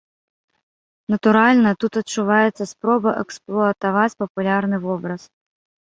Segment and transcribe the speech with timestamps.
[1.15, 5.21] Натуральна, тут адчуваецца спроба эксплуатаваць папулярны вобраз.